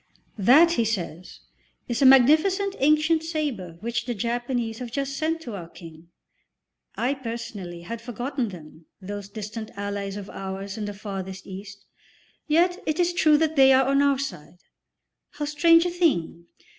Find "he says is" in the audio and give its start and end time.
0.71-2.01